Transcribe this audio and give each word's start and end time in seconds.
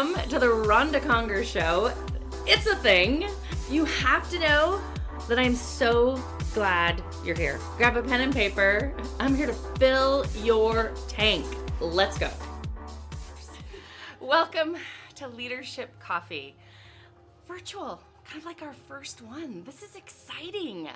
Welcome 0.00 0.30
to 0.30 0.38
the 0.38 0.48
Ronda 0.48 0.98
Conger 0.98 1.44
Show. 1.44 1.92
It's 2.46 2.66
a 2.66 2.74
thing. 2.76 3.28
You 3.68 3.84
have 3.84 4.30
to 4.30 4.38
know 4.38 4.80
that 5.28 5.38
I'm 5.38 5.54
so 5.54 6.18
glad 6.54 7.02
you're 7.22 7.36
here. 7.36 7.60
Grab 7.76 7.98
a 7.98 8.02
pen 8.02 8.22
and 8.22 8.32
paper. 8.32 8.94
I'm 9.18 9.34
here 9.34 9.46
to 9.46 9.52
fill 9.52 10.24
your 10.42 10.92
tank. 11.06 11.44
Let's 11.80 12.16
go. 12.16 12.30
Welcome 14.20 14.78
to 15.16 15.28
Leadership 15.28 15.90
Coffee. 16.00 16.54
Virtual, 17.46 18.00
kind 18.24 18.38
of 18.38 18.46
like 18.46 18.62
our 18.62 18.72
first 18.72 19.20
one. 19.20 19.64
This 19.66 19.82
is 19.82 19.96
exciting. 19.96 20.88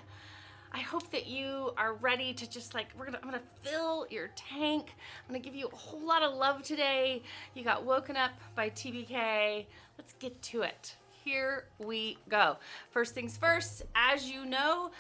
I 0.75 0.80
hope 0.80 1.09
that 1.12 1.29
you 1.29 1.72
are 1.77 1.95
ready 1.95 2.34
to 2.34 2.50
just 2.50 2.75
like 2.75 2.88
we're 2.98 3.04
gonna 3.04 3.20
I'm 3.22 3.30
gonna 3.30 3.43
fill 3.62 4.09
your 4.11 4.30
tank. 4.34 4.93
I'm 5.22 5.29
gonna 5.29 5.39
give 5.39 5.54
you 5.54 5.68
a 5.72 5.77
whole 5.77 6.04
lot 6.04 6.22
of 6.22 6.34
love 6.34 6.64
today. 6.64 7.22
You 7.54 7.62
got 7.62 7.85
woken 7.85 8.16
up 8.16 8.32
by 8.57 8.71
TBK. 8.71 9.66
Let's 9.96 10.14
get 10.18 10.43
to 10.43 10.63
it. 10.63 10.96
Here 11.25 11.66
we 11.79 12.18
go. 12.29 12.57
First 12.90 13.14
things 13.14 13.36
first, 13.36 13.85
as 13.94 14.29
you 14.29 14.44
know, 14.44 14.90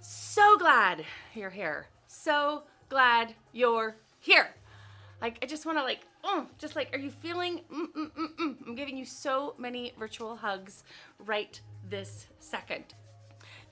so 0.00 0.56
glad 0.58 1.04
you're 1.34 1.50
here. 1.50 1.88
So 2.06 2.62
glad 2.88 3.34
you're 3.52 3.96
here. 4.20 4.54
Like 5.20 5.38
I 5.42 5.46
just 5.46 5.66
want 5.66 5.76
to 5.76 5.82
like, 5.82 6.06
oh, 6.22 6.46
just 6.56 6.76
like, 6.76 6.94
are 6.94 7.00
you 7.00 7.10
feeling? 7.10 7.62
Mm, 7.72 7.86
mm, 7.96 8.10
mm, 8.12 8.36
mm. 8.36 8.56
I'm 8.64 8.76
giving 8.76 8.96
you 8.96 9.04
so 9.04 9.56
many 9.58 9.92
virtual 9.98 10.36
hugs 10.36 10.84
right 11.18 11.60
this 11.90 12.28
second. 12.38 12.94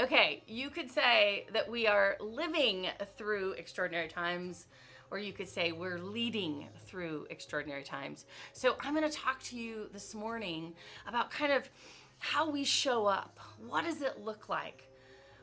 Okay, 0.00 0.42
you 0.48 0.70
could 0.70 0.90
say 0.90 1.46
that 1.52 1.70
we 1.70 1.86
are 1.86 2.16
living 2.18 2.88
through 3.16 3.52
extraordinary 3.52 4.08
times, 4.08 4.66
or 5.12 5.20
you 5.20 5.32
could 5.32 5.48
say 5.48 5.70
we're 5.70 6.00
leading 6.00 6.66
through 6.84 7.28
extraordinary 7.30 7.84
times. 7.84 8.24
So, 8.54 8.74
I'm 8.80 8.96
going 8.96 9.08
to 9.08 9.16
talk 9.16 9.40
to 9.44 9.56
you 9.56 9.88
this 9.92 10.12
morning 10.12 10.72
about 11.06 11.30
kind 11.30 11.52
of 11.52 11.70
how 12.18 12.50
we 12.50 12.64
show 12.64 13.06
up. 13.06 13.38
What 13.68 13.84
does 13.84 14.02
it 14.02 14.18
look 14.18 14.48
like? 14.48 14.90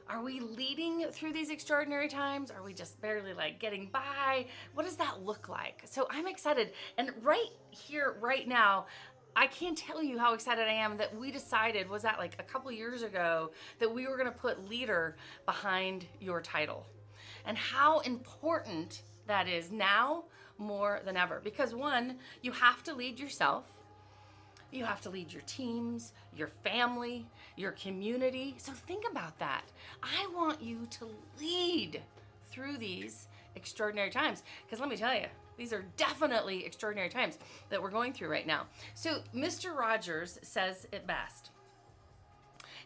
Are 0.09 0.21
we 0.21 0.41
leading 0.41 1.05
through 1.11 1.31
these 1.31 1.49
extraordinary 1.49 2.09
times? 2.09 2.51
Are 2.51 2.61
we 2.61 2.73
just 2.73 2.99
barely 2.99 3.33
like 3.33 3.59
getting 3.59 3.87
by? 3.87 4.47
What 4.73 4.85
does 4.85 4.97
that 4.97 5.23
look 5.23 5.47
like? 5.47 5.83
So 5.85 6.07
I'm 6.11 6.27
excited. 6.27 6.73
And 6.97 7.11
right 7.23 7.51
here, 7.69 8.17
right 8.19 8.45
now, 8.45 8.87
I 9.35 9.47
can't 9.47 9.77
tell 9.77 10.03
you 10.03 10.17
how 10.17 10.33
excited 10.33 10.67
I 10.67 10.73
am 10.73 10.97
that 10.97 11.15
we 11.17 11.31
decided, 11.31 11.89
was 11.89 12.03
that 12.03 12.19
like 12.19 12.35
a 12.39 12.43
couple 12.43 12.71
years 12.71 13.01
ago, 13.01 13.51
that 13.79 13.93
we 13.93 14.07
were 14.07 14.17
to 14.23 14.31
put 14.31 14.69
leader 14.69 15.15
behind 15.45 16.05
your 16.19 16.41
title. 16.41 16.85
And 17.45 17.57
how 17.57 17.99
important 17.99 19.03
that 19.27 19.47
is 19.47 19.71
now 19.71 20.25
more 20.57 21.01
than 21.05 21.17
ever. 21.17 21.41
Because 21.43 21.73
one, 21.73 22.17
you 22.41 22.51
have 22.51 22.83
to 22.83 22.93
lead 22.93 23.19
yourself. 23.19 23.65
You 24.71 24.85
have 24.85 25.01
to 25.01 25.09
lead 25.09 25.33
your 25.33 25.41
teams, 25.43 26.13
your 26.35 26.47
family, 26.47 27.25
your 27.57 27.71
community. 27.71 28.55
So 28.57 28.71
think 28.71 29.03
about 29.09 29.37
that. 29.39 29.63
I 30.01 30.27
want 30.33 30.61
you 30.61 30.87
to 30.91 31.07
lead 31.39 32.01
through 32.49 32.77
these 32.77 33.27
extraordinary 33.55 34.11
times. 34.11 34.43
Because 34.65 34.79
let 34.79 34.89
me 34.89 34.97
tell 34.97 35.13
you, 35.13 35.25
these 35.61 35.73
are 35.73 35.85
definitely 35.95 36.65
extraordinary 36.65 37.07
times 37.07 37.37
that 37.69 37.79
we're 37.79 37.91
going 37.91 38.13
through 38.13 38.29
right 38.29 38.47
now. 38.47 38.65
So, 38.95 39.19
Mr. 39.35 39.77
Rogers 39.77 40.39
says 40.41 40.87
it 40.91 41.05
best. 41.05 41.51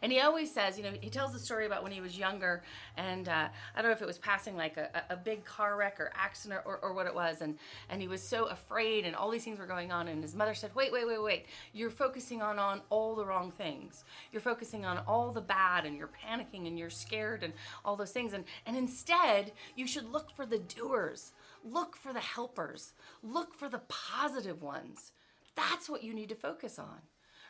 And 0.02 0.12
he 0.12 0.20
always 0.20 0.54
says, 0.54 0.78
you 0.78 0.84
know, 0.84 0.92
he 1.00 1.10
tells 1.10 1.32
the 1.32 1.40
story 1.40 1.66
about 1.66 1.82
when 1.82 1.94
he 1.94 2.02
was 2.02 2.18
younger, 2.18 2.64
and 2.98 3.30
uh, 3.30 3.48
I 3.76 3.82
don't 3.82 3.90
know 3.90 3.96
if 3.96 4.02
it 4.02 4.08
was 4.08 4.18
passing 4.18 4.58
like 4.58 4.76
a, 4.76 5.04
a 5.10 5.16
big 5.16 5.46
car 5.46 5.78
wreck 5.78 6.02
or 6.02 6.12
accident 6.14 6.62
or, 6.66 6.78
or 6.78 6.94
what 6.94 7.08
it 7.08 7.16
was, 7.16 7.42
and 7.42 7.58
and 7.90 8.02
he 8.02 8.10
was 8.10 8.22
so 8.22 8.46
afraid, 8.48 9.06
and 9.06 9.16
all 9.16 9.32
these 9.32 9.46
things 9.46 9.58
were 9.58 9.66
going 9.66 9.94
on, 9.94 10.10
and 10.10 10.22
his 10.22 10.36
mother 10.36 10.54
said, 10.54 10.72
wait, 10.76 10.92
wait, 10.92 11.08
wait, 11.08 11.24
wait, 11.24 11.46
you're 11.74 11.90
focusing 11.90 12.42
on 12.42 12.60
on 12.60 12.82
all 12.90 13.16
the 13.16 13.26
wrong 13.26 13.52
things. 13.52 14.04
You're 14.34 14.42
focusing 14.42 14.86
on 14.86 15.00
all 15.08 15.32
the 15.32 15.42
bad, 15.42 15.86
and 15.86 15.96
you're 15.98 16.10
panicking, 16.10 16.68
and 16.68 16.78
you're 16.78 16.90
scared, 16.90 17.42
and 17.42 17.54
all 17.86 17.96
those 17.96 18.12
things, 18.12 18.34
and 18.34 18.44
and 18.66 18.76
instead 18.76 19.54
you 19.76 19.88
should 19.88 20.12
look 20.12 20.30
for 20.36 20.46
the 20.46 20.60
doers, 20.60 21.32
look 21.66 21.98
for 21.98 22.14
the 22.14 22.20
helpers, 22.20 22.94
look 23.22 23.54
for 23.54 23.68
the 23.68 23.82
positive 23.90 24.62
ones. 24.62 25.12
That's 25.56 25.90
what 25.90 26.04
you 26.04 26.14
need 26.14 26.30
to 26.30 26.36
focus 26.36 26.80
on 26.80 27.02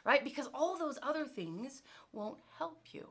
right? 0.05 0.23
Because 0.23 0.47
all 0.53 0.77
those 0.77 0.99
other 1.03 1.25
things 1.25 1.81
won't 2.13 2.37
help 2.57 2.79
you. 2.93 3.07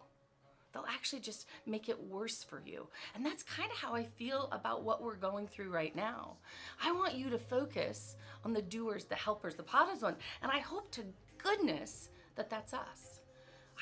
They'll 0.72 0.87
actually 0.88 1.20
just 1.20 1.47
make 1.66 1.88
it 1.88 2.03
worse 2.03 2.43
for 2.43 2.62
you. 2.64 2.88
And 3.14 3.25
that's 3.25 3.43
kind 3.43 3.70
of 3.70 3.76
how 3.76 3.94
I 3.94 4.04
feel 4.04 4.48
about 4.50 4.82
what 4.82 5.03
we're 5.03 5.14
going 5.16 5.47
through 5.47 5.70
right 5.70 5.94
now. 5.94 6.37
I 6.82 6.91
want 6.93 7.14
you 7.14 7.31
to 7.31 7.38
focus 7.38 8.16
on 8.44 8.53
the 8.53 8.62
doers, 8.62 9.04
the 9.04 9.14
helpers, 9.14 9.54
the 9.54 9.62
positive 9.62 10.03
ones. 10.03 10.16
And 10.43 10.50
I 10.50 10.59
hope 10.59 10.91
to 10.93 11.04
goodness 11.38 12.09
that 12.34 12.50
that's 12.50 12.75
us. 12.75 13.20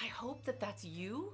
I 0.03 0.07
hope 0.07 0.45
that 0.45 0.61
that's 0.61 0.85
you. 0.85 1.33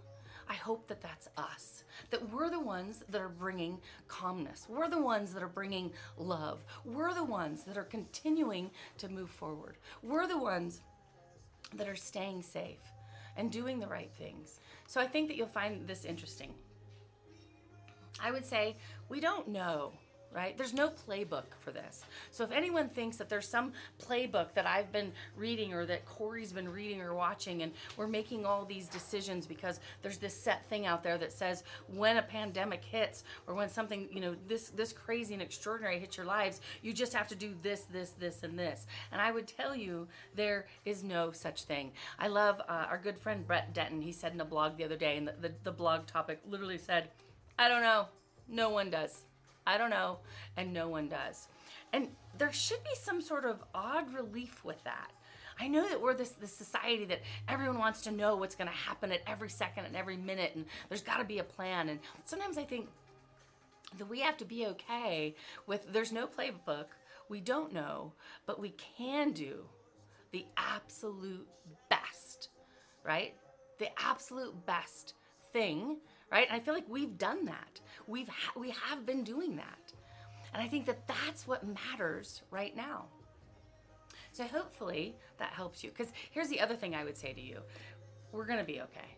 I 0.49 0.55
hope 0.55 0.87
that 0.89 1.01
that's 1.01 1.29
us. 1.37 1.85
That 2.11 2.33
we're 2.33 2.51
the 2.51 2.61
ones 2.61 3.05
that 3.11 3.21
are 3.21 3.29
bringing 3.29 3.79
calmness. 4.07 4.67
We're 4.69 4.89
the 4.89 5.03
ones 5.03 5.35
that 5.35 5.43
are 5.43 5.49
bringing 5.49 5.93
love. 6.17 6.65
We're 6.85 7.13
the 7.13 7.25
ones 7.25 7.65
that 7.65 7.77
are 7.77 7.85
continuing 7.85 8.71
to 8.99 9.09
move 9.09 9.31
forward. 9.31 9.77
We're 10.03 10.27
the 10.27 10.39
ones 10.39 10.81
that 11.75 11.89
are 11.89 11.97
staying 11.97 12.43
safe 12.43 12.81
and 13.37 13.53
doing 13.53 13.79
the 13.79 13.87
right 13.87 14.11
things. 14.19 14.61
So 14.87 15.01
I 15.01 15.07
think 15.07 15.29
that 15.29 15.37
you'll 15.37 15.49
find 15.49 15.87
this 15.87 16.05
interesting. 16.05 16.55
I 18.23 18.31
would 18.31 18.47
say 18.47 18.77
we 19.09 19.21
don't 19.21 19.49
know 19.49 19.93
right? 20.33 20.57
There's 20.57 20.75
no 20.75 20.91
playbook 20.91 21.45
for 21.61 21.71
this. 21.71 22.05
So 22.31 22.45
if 22.45 22.53
anyone 22.53 22.89
thinks 22.89 23.17
that 23.17 23.29
there's 23.29 23.49
some 23.49 23.73
playbook 24.03 24.53
that 24.55 24.67
I've 24.67 24.93
been 24.93 25.13
reading 25.37 25.73
or 25.73 25.87
that 25.87 26.05
Corey's 26.05 26.53
been 26.53 26.69
reading 26.69 27.01
or 27.01 27.15
watching 27.15 27.63
and 27.63 27.73
we're 27.97 28.09
making 28.09 28.45
all 28.45 28.65
these 28.65 28.89
decisions 28.89 29.47
because 29.47 29.81
there's 30.03 30.19
this 30.19 30.35
set 30.35 30.69
thing 30.69 30.87
out 30.87 31.03
there 31.03 31.17
that 31.19 31.33
says 31.33 31.65
when 31.95 32.19
a 32.19 32.23
pandemic 32.23 32.85
hits 32.85 33.25
or 33.47 33.55
when 33.55 33.71
something, 33.71 34.09
you 34.13 34.21
know, 34.21 34.35
this 34.47 34.69
this 34.71 34.93
crazy 34.93 35.33
and 35.33 35.43
extraordinary 35.43 35.99
hits 35.99 36.17
your 36.17 36.27
lives, 36.27 36.61
you 36.83 36.93
just 36.93 37.15
have 37.15 37.29
to 37.29 37.35
do 37.35 37.55
this, 37.63 37.83
this, 37.91 38.11
this 38.11 38.43
and 38.43 38.59
this. 38.59 38.87
And 39.13 39.21
I 39.21 39.31
would 39.31 39.47
tell 39.47 39.75
you 39.75 40.09
there 40.35 40.67
is 40.85 41.03
no 41.03 41.33
such 41.33 41.65
thing. 41.65 41.93
I 42.19 42.29
love 42.29 42.61
uh, 42.69 42.87
our 42.89 42.99
good 42.99 43.19
friend 43.19 43.47
Brett 43.47 43.73
Denton. 43.73 44.03
He 44.03 44.13
said 44.13 44.33
in 44.33 44.41
a 44.41 44.45
blog 44.45 44.77
the 44.77 44.85
other 44.85 44.97
day 44.97 45.17
and 45.17 45.29
the, 45.29 45.35
the, 45.41 45.55
the 45.65 45.73
blog 45.73 46.07
topic 46.07 46.41
literally 46.49 46.79
said, 46.79 47.09
I 47.59 47.69
don't 47.69 47.83
know. 47.83 48.07
No 48.49 48.71
one 48.71 48.91
does. 48.91 49.25
I 49.69 49.77
don't 49.77 49.91
know, 49.91 50.17
and 50.57 50.73
no 50.73 50.89
one 50.89 51.09
does. 51.09 51.47
And 51.93 52.09
there 52.39 52.53
should 52.53 52.83
be 52.85 52.95
some 52.95 53.21
sort 53.21 53.45
of 53.45 53.63
odd 53.75 54.15
relief 54.15 54.65
with 54.65 54.83
that. 54.85 55.11
I 55.61 55.69
know 55.69 55.87
that 55.87 56.01
we're 56.01 56.15
this 56.15 56.31
this 56.31 56.57
society 56.57 57.05
that 57.05 57.21
everyone 57.49 57.79
wants 57.79 58.01
to 58.03 58.11
know 58.11 58.37
what's 58.37 58.55
going 58.55 58.71
to 58.71 58.75
happen 58.75 59.13
at 59.13 59.21
every 59.27 59.51
second 59.51 59.85
and 59.85 59.95
every 59.95 60.17
minute, 60.17 60.53
and 60.55 60.65
there's 60.89 61.03
got 61.03 61.19
to 61.19 61.25
be 61.25 61.39
a 61.39 61.45
plan. 61.45 61.91
And 61.91 62.01
sometimes 62.25 62.57
I 62.57 62.65
think 62.65 62.89
that 63.99 64.09
we 64.09 64.21
have 64.21 64.39
to 64.39 64.47
be 64.47 64.67
okay 64.67 65.35
with 65.67 65.93
there's 65.93 66.13
no 66.13 66.27
playbook, 66.27 66.87
we 67.29 67.41
don't 67.41 67.73
know, 67.73 68.13
but 68.47 68.59
we 68.59 68.71
can 68.97 69.33
do 69.33 69.65
the 70.33 70.47
absolute 70.57 71.47
best, 71.91 72.49
right? 73.05 73.35
The 73.79 73.89
absolute 74.01 74.65
best 74.65 75.13
thing, 75.53 75.99
right? 76.31 76.47
And 76.49 76.57
I 76.57 76.61
feel 76.61 76.75
like 76.75 76.89
we've 76.89 77.17
done 77.19 77.45
that. 77.47 77.81
We've 78.07 78.29
ha- 78.29 78.59
we 78.59 78.71
have 78.71 79.07
been 79.07 79.25
doing 79.25 79.57
that. 79.57 79.93
And 80.53 80.63
I 80.63 80.69
think 80.69 80.87
that 80.87 81.07
that's 81.07 81.47
what 81.47 81.65
matters 81.67 82.43
right 82.51 82.75
now. 82.75 83.07
So 84.33 84.45
hopefully 84.45 85.17
that 85.39 85.51
helps 85.51 85.83
you. 85.83 85.91
Because 85.91 86.13
here's 86.31 86.49
the 86.49 86.61
other 86.61 86.77
thing 86.77 86.95
I 86.95 87.05
would 87.05 87.17
say 87.17 87.33
to 87.33 87.41
you 87.41 87.61
we're 88.33 88.47
going 88.47 88.59
to 88.59 88.65
be 88.65 88.81
okay. 88.81 89.17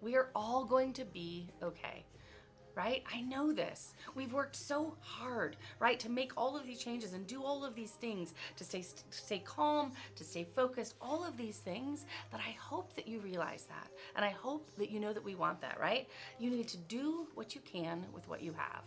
We 0.00 0.16
are 0.16 0.28
all 0.34 0.64
going 0.64 0.92
to 0.94 1.04
be 1.04 1.48
okay 1.62 2.04
right? 2.74 3.02
I 3.12 3.20
know 3.22 3.52
this. 3.52 3.94
We've 4.14 4.32
worked 4.32 4.56
so 4.56 4.96
hard, 5.00 5.56
right, 5.78 5.98
to 6.00 6.10
make 6.10 6.32
all 6.36 6.56
of 6.56 6.66
these 6.66 6.78
changes 6.78 7.12
and 7.12 7.26
do 7.26 7.42
all 7.42 7.64
of 7.64 7.74
these 7.74 7.92
things 7.92 8.34
to 8.56 8.64
stay 8.64 8.82
to 8.82 9.18
stay 9.18 9.38
calm, 9.38 9.92
to 10.16 10.24
stay 10.24 10.46
focused, 10.54 10.94
all 11.00 11.24
of 11.24 11.36
these 11.36 11.58
things 11.58 12.06
that 12.30 12.40
I 12.40 12.52
hope 12.52 12.94
that 12.94 13.06
you 13.06 13.20
realize 13.20 13.64
that. 13.64 13.88
And 14.16 14.24
I 14.24 14.30
hope 14.30 14.70
that 14.78 14.90
you 14.90 15.00
know 15.00 15.12
that 15.12 15.24
we 15.24 15.34
want 15.34 15.60
that, 15.60 15.78
right? 15.80 16.08
You 16.38 16.50
need 16.50 16.68
to 16.68 16.76
do 16.76 17.26
what 17.34 17.54
you 17.54 17.60
can 17.60 18.04
with 18.12 18.28
what 18.28 18.42
you 18.42 18.52
have. 18.52 18.82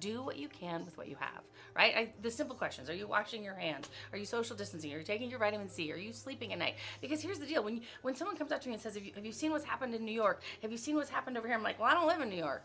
Do 0.00 0.22
what 0.22 0.36
you 0.36 0.48
can 0.48 0.84
with 0.84 0.98
what 0.98 1.08
you 1.08 1.14
have, 1.20 1.42
right? 1.76 1.94
I, 1.96 2.12
the 2.20 2.30
simple 2.30 2.56
questions: 2.56 2.90
Are 2.90 2.94
you 2.94 3.06
washing 3.06 3.44
your 3.44 3.54
hands? 3.54 3.88
Are 4.12 4.18
you 4.18 4.24
social 4.24 4.56
distancing? 4.56 4.92
Are 4.92 4.98
you 4.98 5.04
taking 5.04 5.30
your 5.30 5.38
vitamin 5.38 5.68
C? 5.68 5.92
Are 5.92 5.96
you 5.96 6.12
sleeping 6.12 6.52
at 6.52 6.58
night? 6.58 6.74
Because 7.00 7.22
here's 7.22 7.38
the 7.38 7.46
deal: 7.46 7.62
when 7.62 7.76
you, 7.76 7.82
when 8.02 8.16
someone 8.16 8.36
comes 8.36 8.50
up 8.50 8.60
to 8.62 8.68
me 8.68 8.74
and 8.74 8.82
says, 8.82 8.94
have 8.96 9.04
you, 9.04 9.12
"Have 9.14 9.24
you 9.24 9.30
seen 9.30 9.52
what's 9.52 9.64
happened 9.64 9.94
in 9.94 10.04
New 10.04 10.10
York? 10.10 10.42
Have 10.62 10.72
you 10.72 10.78
seen 10.78 10.96
what's 10.96 11.10
happened 11.10 11.38
over 11.38 11.46
here?" 11.46 11.56
I'm 11.56 11.62
like, 11.62 11.78
"Well, 11.78 11.88
I 11.88 11.94
don't 11.94 12.08
live 12.08 12.20
in 12.20 12.28
New 12.28 12.34
York." 12.34 12.64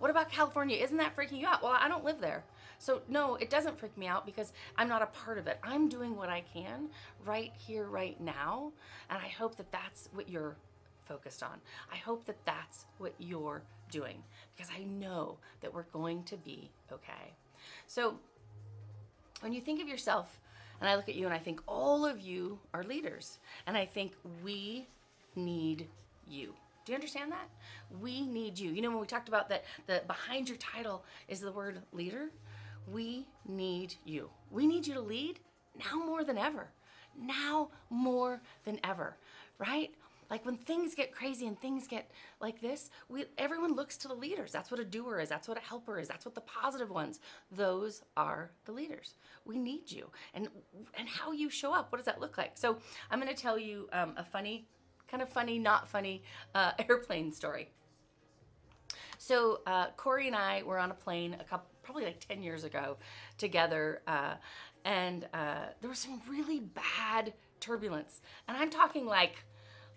What 0.00 0.10
about 0.10 0.30
California? 0.30 0.76
Isn't 0.78 0.96
that 0.96 1.14
freaking 1.14 1.38
you 1.38 1.46
out? 1.46 1.62
Well, 1.62 1.76
I 1.78 1.86
don't 1.86 2.04
live 2.04 2.20
there. 2.20 2.42
So, 2.78 3.02
no, 3.08 3.36
it 3.36 3.50
doesn't 3.50 3.78
freak 3.78 3.96
me 3.96 4.06
out 4.06 4.26
because 4.26 4.52
I'm 4.76 4.88
not 4.88 5.02
a 5.02 5.06
part 5.06 5.38
of 5.38 5.46
it. 5.46 5.60
I'm 5.62 5.88
doing 5.88 6.16
what 6.16 6.30
I 6.30 6.42
can 6.52 6.88
right 7.24 7.52
here, 7.56 7.84
right 7.84 8.18
now. 8.20 8.72
And 9.10 9.18
I 9.18 9.28
hope 9.28 9.56
that 9.58 9.70
that's 9.70 10.08
what 10.14 10.28
you're 10.28 10.56
focused 11.04 11.42
on. 11.42 11.60
I 11.92 11.96
hope 11.96 12.24
that 12.24 12.44
that's 12.44 12.86
what 12.98 13.14
you're 13.18 13.62
doing 13.90 14.22
because 14.56 14.72
I 14.76 14.84
know 14.84 15.36
that 15.60 15.72
we're 15.72 15.82
going 15.92 16.24
to 16.24 16.36
be 16.38 16.70
okay. 16.90 17.34
So, 17.86 18.16
when 19.40 19.52
you 19.52 19.60
think 19.60 19.82
of 19.82 19.88
yourself 19.88 20.40
and 20.80 20.88
I 20.88 20.96
look 20.96 21.08
at 21.08 21.14
you 21.14 21.26
and 21.26 21.34
I 21.34 21.38
think 21.38 21.60
all 21.68 22.06
of 22.06 22.20
you 22.20 22.58
are 22.72 22.82
leaders. 22.82 23.38
And 23.66 23.76
I 23.76 23.84
think 23.84 24.12
we 24.42 24.86
need 25.36 25.88
you. 26.26 26.54
Do 26.90 26.94
you 26.94 26.96
understand 26.96 27.30
that? 27.30 27.48
We 28.00 28.26
need 28.26 28.58
you. 28.58 28.72
You 28.72 28.82
know, 28.82 28.90
when 28.90 28.98
we 28.98 29.06
talked 29.06 29.28
about 29.28 29.48
that, 29.50 29.62
the 29.86 30.02
behind 30.08 30.48
your 30.48 30.58
title 30.58 31.04
is 31.28 31.38
the 31.38 31.52
word 31.52 31.82
leader. 31.92 32.30
We 32.92 33.28
need 33.46 33.94
you. 34.04 34.28
We 34.50 34.66
need 34.66 34.88
you 34.88 34.94
to 34.94 35.00
lead 35.00 35.38
now 35.78 36.04
more 36.04 36.24
than 36.24 36.36
ever. 36.36 36.72
Now 37.16 37.68
more 37.90 38.42
than 38.64 38.80
ever, 38.82 39.16
right? 39.58 39.94
Like 40.30 40.44
when 40.44 40.56
things 40.56 40.96
get 40.96 41.12
crazy 41.14 41.46
and 41.46 41.60
things 41.60 41.86
get 41.86 42.10
like 42.40 42.60
this, 42.60 42.90
we 43.08 43.26
everyone 43.38 43.76
looks 43.76 43.96
to 43.98 44.08
the 44.08 44.14
leaders. 44.14 44.50
That's 44.50 44.72
what 44.72 44.80
a 44.80 44.84
doer 44.84 45.20
is. 45.20 45.28
That's 45.28 45.46
what 45.46 45.58
a 45.58 45.60
helper 45.60 46.00
is. 46.00 46.08
That's 46.08 46.24
what 46.24 46.34
the 46.34 46.40
positive 46.40 46.90
ones. 46.90 47.20
Those 47.52 48.02
are 48.16 48.50
the 48.64 48.72
leaders. 48.72 49.14
We 49.44 49.58
need 49.58 49.92
you. 49.92 50.10
And 50.34 50.48
and 50.98 51.08
how 51.08 51.30
you 51.30 51.50
show 51.50 51.72
up. 51.72 51.92
What 51.92 51.98
does 51.98 52.06
that 52.06 52.20
look 52.20 52.36
like? 52.36 52.58
So 52.58 52.78
I'm 53.12 53.20
going 53.20 53.32
to 53.32 53.40
tell 53.40 53.60
you 53.60 53.88
um, 53.92 54.14
a 54.16 54.24
funny, 54.24 54.66
kind 55.10 55.22
of 55.22 55.28
funny, 55.28 55.58
not 55.58 55.88
funny 55.88 56.22
uh, 56.54 56.72
airplane 56.88 57.32
story. 57.32 57.70
So 59.18 59.60
uh, 59.66 59.88
Corey 59.96 60.28
and 60.28 60.36
I 60.36 60.62
were 60.62 60.78
on 60.78 60.90
a 60.90 60.94
plane 60.94 61.36
a 61.38 61.44
couple, 61.44 61.68
probably 61.82 62.04
like 62.04 62.26
10 62.26 62.42
years 62.42 62.64
ago 62.64 62.96
together, 63.36 64.00
uh, 64.06 64.34
and 64.84 65.28
uh, 65.34 65.66
there 65.80 65.90
was 65.90 65.98
some 65.98 66.22
really 66.28 66.60
bad 66.60 67.34
turbulence. 67.60 68.22
And 68.48 68.56
I'm 68.56 68.70
talking 68.70 69.06
like 69.06 69.44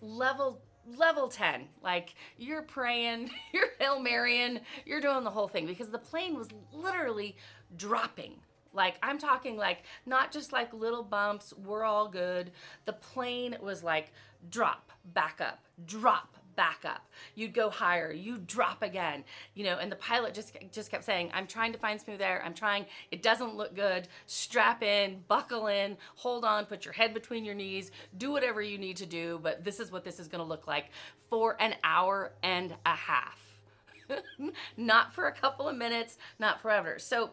level 0.01 0.62
level 0.98 1.30
10 1.30 1.65
like 1.81 2.13
you're 2.38 2.62
praying 2.62 3.30
you're 3.54 3.69
hail 3.80 4.01
marrying 4.01 4.60
you're 4.86 5.00
doing 5.00 5.24
the 5.24 5.30
whole 5.30 5.48
thing 5.48 5.65
because 5.65 5.89
the 5.89 5.98
plane 5.98 6.38
was 6.38 6.50
literally 6.74 7.38
dropping 7.77 8.33
like 8.73 8.95
i'm 9.01 9.17
talking 9.17 9.57
like 9.57 9.83
not 10.05 10.31
just 10.31 10.51
like 10.51 10.73
little 10.73 11.03
bumps 11.03 11.53
we're 11.65 11.83
all 11.83 12.07
good 12.07 12.51
the 12.85 12.93
plane 12.93 13.55
was 13.61 13.83
like 13.83 14.11
drop 14.49 14.91
back 15.13 15.39
up 15.39 15.65
drop 15.85 16.37
back 16.55 16.81
up. 16.85 17.07
You'd 17.35 17.53
go 17.53 17.69
higher, 17.69 18.11
you 18.11 18.37
drop 18.37 18.81
again, 18.81 19.23
you 19.53 19.63
know, 19.63 19.77
and 19.77 19.91
the 19.91 19.95
pilot 19.95 20.33
just 20.33 20.55
just 20.71 20.91
kept 20.91 21.03
saying, 21.03 21.31
"I'm 21.33 21.47
trying 21.47 21.73
to 21.73 21.79
find 21.79 21.99
smooth 21.99 22.21
air. 22.21 22.41
I'm 22.45 22.53
trying. 22.53 22.85
It 23.11 23.21
doesn't 23.21 23.55
look 23.55 23.75
good. 23.75 24.07
Strap 24.27 24.83
in, 24.83 25.23
buckle 25.27 25.67
in, 25.67 25.97
hold 26.15 26.45
on, 26.45 26.65
put 26.65 26.85
your 26.85 26.93
head 26.93 27.13
between 27.13 27.45
your 27.45 27.55
knees, 27.55 27.91
do 28.17 28.31
whatever 28.31 28.61
you 28.61 28.77
need 28.77 28.97
to 28.97 29.05
do, 29.05 29.39
but 29.41 29.63
this 29.63 29.79
is 29.79 29.91
what 29.91 30.03
this 30.03 30.19
is 30.19 30.27
going 30.27 30.43
to 30.43 30.47
look 30.47 30.67
like 30.67 30.89
for 31.29 31.61
an 31.61 31.75
hour 31.83 32.33
and 32.41 32.75
a 32.85 32.95
half." 32.95 33.39
not 34.77 35.13
for 35.13 35.27
a 35.27 35.31
couple 35.31 35.67
of 35.67 35.77
minutes, 35.77 36.17
not 36.37 36.61
forever. 36.61 36.99
So 36.99 37.31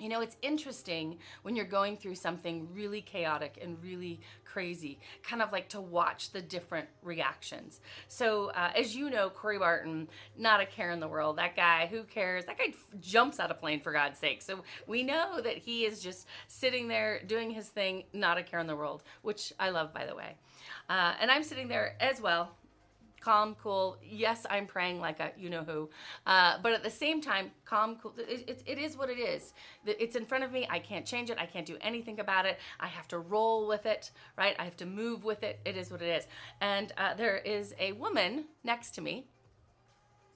you 0.00 0.08
know, 0.08 0.20
it's 0.20 0.36
interesting 0.42 1.18
when 1.42 1.54
you're 1.54 1.64
going 1.64 1.96
through 1.96 2.14
something 2.14 2.68
really 2.72 3.00
chaotic 3.00 3.58
and 3.60 3.76
really 3.82 4.20
crazy, 4.44 4.98
kind 5.22 5.42
of 5.42 5.52
like 5.52 5.68
to 5.68 5.80
watch 5.80 6.30
the 6.30 6.40
different 6.40 6.88
reactions. 7.02 7.80
So, 8.08 8.50
uh, 8.50 8.72
as 8.76 8.96
you 8.96 9.10
know, 9.10 9.30
Corey 9.30 9.58
Barton, 9.58 10.08
not 10.36 10.60
a 10.60 10.66
care 10.66 10.90
in 10.90 11.00
the 11.00 11.08
world. 11.08 11.38
That 11.38 11.54
guy, 11.54 11.86
who 11.86 12.02
cares? 12.04 12.46
That 12.46 12.58
guy 12.58 12.74
jumps 13.00 13.38
out 13.38 13.50
of 13.50 13.60
plane 13.60 13.80
for 13.80 13.92
God's 13.92 14.18
sake. 14.18 14.42
So, 14.42 14.64
we 14.86 15.02
know 15.02 15.40
that 15.40 15.58
he 15.58 15.84
is 15.84 16.00
just 16.00 16.26
sitting 16.48 16.88
there 16.88 17.22
doing 17.26 17.50
his 17.50 17.68
thing, 17.68 18.04
not 18.12 18.38
a 18.38 18.42
care 18.42 18.58
in 18.58 18.66
the 18.66 18.76
world, 18.76 19.02
which 19.22 19.52
I 19.60 19.70
love, 19.70 19.94
by 19.94 20.06
the 20.06 20.14
way. 20.14 20.34
Uh, 20.88 21.14
and 21.20 21.30
I'm 21.30 21.44
sitting 21.44 21.68
there 21.68 21.96
as 22.00 22.20
well, 22.20 22.50
calm, 23.20 23.56
cool. 23.62 23.98
Yes, 24.02 24.46
I'm 24.48 24.66
praying 24.66 25.00
like 25.00 25.20
a 25.20 25.32
you 25.38 25.50
know 25.50 25.62
who, 25.62 25.90
uh, 26.26 26.58
but 26.62 26.72
at 26.72 26.82
the 26.82 26.90
same 26.90 27.20
time, 27.20 27.50
calm, 27.64 27.96
cool. 28.02 28.14
It, 28.18 28.48
it, 28.48 28.62
it 28.66 28.78
is 28.78 28.96
what 28.96 29.10
it 29.10 29.18
is. 29.18 29.52
It's 29.86 30.16
in 30.16 30.26
front 30.26 30.44
of 30.44 30.52
me. 30.52 30.66
I 30.70 30.78
can't 30.78 31.06
change 31.06 31.30
it. 31.30 31.38
I 31.38 31.46
can't 31.46 31.66
do 31.66 31.76
anything 31.80 32.20
about 32.20 32.46
it. 32.46 32.58
I 32.78 32.88
have 32.88 33.08
to 33.08 33.18
roll 33.18 33.68
with 33.68 33.86
it, 33.86 34.10
right? 34.36 34.56
I 34.58 34.64
have 34.64 34.76
to 34.78 34.86
move 34.86 35.24
with 35.24 35.42
it. 35.42 35.60
It 35.64 35.76
is 35.76 35.90
what 35.90 36.02
it 36.02 36.08
is. 36.08 36.26
And 36.60 36.92
uh, 36.96 37.14
there 37.14 37.38
is 37.38 37.74
a 37.78 37.92
woman 37.92 38.46
next 38.64 38.90
to 38.96 39.00
me, 39.00 39.26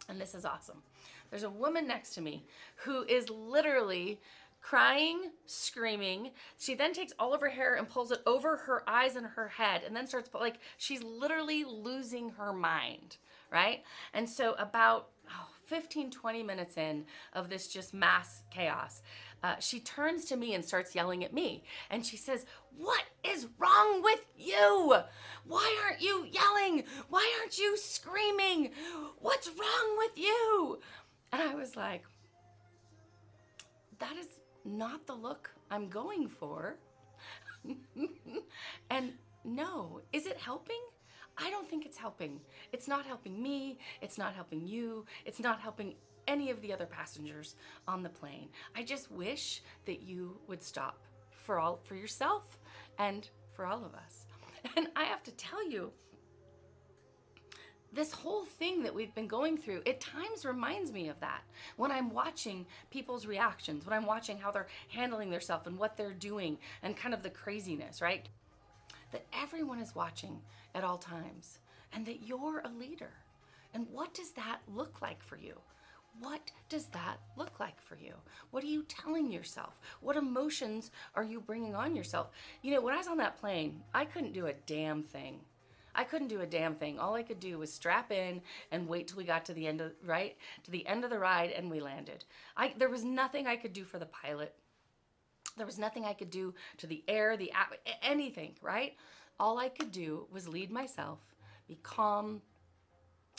and 0.08 0.20
this 0.20 0.34
is 0.34 0.44
awesome. 0.44 0.82
There's 1.30 1.42
a 1.42 1.50
woman 1.50 1.88
next 1.88 2.14
to 2.14 2.20
me 2.20 2.44
who 2.84 3.02
is 3.04 3.28
literally 3.28 4.20
crying, 4.64 5.30
screaming. 5.44 6.30
She 6.58 6.74
then 6.74 6.94
takes 6.94 7.12
all 7.18 7.34
of 7.34 7.42
her 7.42 7.50
hair 7.50 7.74
and 7.74 7.86
pulls 7.86 8.10
it 8.10 8.22
over 8.24 8.56
her 8.56 8.82
eyes 8.88 9.14
and 9.14 9.26
her 9.26 9.48
head 9.48 9.82
and 9.86 9.94
then 9.94 10.06
starts 10.06 10.30
like 10.32 10.56
she's 10.78 11.02
literally 11.02 11.64
losing 11.64 12.30
her 12.30 12.50
mind, 12.52 13.18
right? 13.52 13.82
And 14.14 14.28
so 14.28 14.54
about 14.58 15.10
oh, 15.28 15.48
15 15.66 16.10
20 16.10 16.42
minutes 16.42 16.78
in 16.78 17.04
of 17.34 17.50
this 17.50 17.68
just 17.68 17.92
mass 17.92 18.42
chaos, 18.50 19.02
uh, 19.42 19.56
she 19.58 19.80
turns 19.80 20.24
to 20.24 20.36
me 20.36 20.54
and 20.54 20.64
starts 20.64 20.94
yelling 20.94 21.22
at 21.24 21.34
me. 21.34 21.64
And 21.90 22.04
she 22.04 22.16
says, 22.16 22.46
What 22.74 23.04
is 23.22 23.48
wrong 23.58 24.02
with 24.02 24.24
you? 24.34 24.94
Why 25.46 25.78
aren't 25.84 26.00
you 26.00 26.26
yelling? 26.32 26.84
Why 27.10 27.30
aren't 27.38 27.58
you 27.58 27.76
screaming? 27.76 28.70
What's 29.18 29.48
wrong 29.48 29.98
with 29.98 30.16
you? 30.16 30.78
And 31.32 31.42
I 31.42 31.54
was 31.54 31.76
like, 31.76 32.04
That 33.98 34.16
is 34.16 34.28
not 34.64 35.06
the 35.06 35.14
look 35.14 35.50
I'm 35.70 35.88
going 35.88 36.28
for. 36.28 36.76
and 38.90 39.12
no, 39.44 40.00
is 40.12 40.26
it 40.26 40.38
helping? 40.38 40.80
I 41.36 41.50
don't 41.50 41.68
think 41.68 41.84
it's 41.84 41.98
helping. 41.98 42.40
It's 42.72 42.86
not 42.86 43.04
helping 43.04 43.42
me, 43.42 43.78
it's 44.00 44.18
not 44.18 44.34
helping 44.34 44.66
you, 44.66 45.04
it's 45.24 45.40
not 45.40 45.60
helping 45.60 45.94
any 46.26 46.50
of 46.50 46.60
the 46.62 46.72
other 46.72 46.86
passengers 46.86 47.56
on 47.86 48.02
the 48.02 48.08
plane. 48.08 48.48
I 48.74 48.82
just 48.82 49.10
wish 49.10 49.62
that 49.84 50.02
you 50.02 50.38
would 50.46 50.62
stop 50.62 51.04
for 51.30 51.58
all 51.58 51.80
for 51.84 51.94
yourself 51.96 52.58
and 52.98 53.28
for 53.52 53.66
all 53.66 53.84
of 53.84 53.94
us. 53.94 54.26
And 54.76 54.88
I 54.96 55.04
have 55.04 55.22
to 55.24 55.30
tell 55.32 55.68
you, 55.68 55.92
this 57.94 58.12
whole 58.12 58.44
thing 58.44 58.82
that 58.82 58.94
we've 58.94 59.14
been 59.14 59.26
going 59.26 59.56
through 59.56 59.82
at 59.86 60.00
times 60.00 60.44
reminds 60.44 60.92
me 60.92 61.08
of 61.08 61.18
that 61.20 61.42
when 61.76 61.90
i'm 61.90 62.12
watching 62.12 62.66
people's 62.90 63.26
reactions 63.26 63.86
when 63.86 63.96
i'm 63.96 64.06
watching 64.06 64.38
how 64.38 64.50
they're 64.50 64.68
handling 64.88 65.30
themselves 65.30 65.66
and 65.66 65.78
what 65.78 65.96
they're 65.96 66.12
doing 66.12 66.58
and 66.82 66.96
kind 66.96 67.14
of 67.14 67.22
the 67.22 67.30
craziness 67.30 68.00
right 68.02 68.28
that 69.12 69.24
everyone 69.32 69.78
is 69.80 69.94
watching 69.94 70.40
at 70.74 70.84
all 70.84 70.98
times 70.98 71.58
and 71.92 72.04
that 72.06 72.26
you're 72.26 72.62
a 72.64 72.78
leader 72.78 73.10
and 73.72 73.86
what 73.90 74.12
does 74.14 74.32
that 74.32 74.58
look 74.68 75.00
like 75.00 75.22
for 75.22 75.36
you 75.36 75.54
what 76.20 76.52
does 76.68 76.86
that 76.86 77.16
look 77.36 77.58
like 77.58 77.80
for 77.80 77.96
you? 77.96 78.14
What 78.50 78.62
are 78.62 78.68
you 78.68 78.84
telling 78.84 79.32
yourself? 79.32 79.80
What 80.00 80.16
emotions 80.16 80.90
are 81.14 81.24
you 81.24 81.40
bringing 81.40 81.74
on 81.74 81.96
yourself? 81.96 82.28
You 82.62 82.72
know, 82.72 82.80
when 82.80 82.94
I 82.94 82.98
was 82.98 83.08
on 83.08 83.16
that 83.18 83.40
plane, 83.40 83.82
I 83.92 84.04
couldn't 84.04 84.32
do 84.32 84.46
a 84.46 84.52
damn 84.66 85.02
thing. 85.02 85.40
I 85.94 86.04
couldn't 86.04 86.28
do 86.28 86.40
a 86.40 86.46
damn 86.46 86.74
thing. 86.74 86.98
All 86.98 87.14
I 87.14 87.22
could 87.22 87.40
do 87.40 87.58
was 87.58 87.72
strap 87.72 88.10
in 88.10 88.42
and 88.70 88.88
wait 88.88 89.08
till 89.08 89.18
we 89.18 89.24
got 89.24 89.44
to 89.46 89.54
the 89.54 89.66
end 89.66 89.80
of 89.80 89.92
right 90.04 90.36
to 90.64 90.70
the 90.70 90.86
end 90.86 91.04
of 91.04 91.10
the 91.10 91.18
ride 91.18 91.50
and 91.50 91.70
we 91.70 91.80
landed. 91.80 92.24
I 92.56 92.74
there 92.76 92.88
was 92.88 93.04
nothing 93.04 93.46
I 93.46 93.56
could 93.56 93.72
do 93.72 93.84
for 93.84 93.98
the 93.98 94.06
pilot. 94.06 94.54
There 95.56 95.66
was 95.66 95.78
nothing 95.78 96.04
I 96.04 96.14
could 96.14 96.30
do 96.30 96.54
to 96.78 96.86
the 96.86 97.04
air, 97.06 97.36
the 97.36 97.52
anything, 98.02 98.54
right? 98.60 98.94
All 99.38 99.58
I 99.58 99.68
could 99.68 99.92
do 99.92 100.26
was 100.32 100.48
lead 100.48 100.70
myself, 100.70 101.20
be 101.68 101.78
calm, 101.82 102.42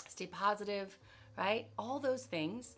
stay 0.08 0.28
positive, 0.28 0.98
right? 1.38 1.68
All 1.78 2.00
those 2.00 2.24
things. 2.24 2.78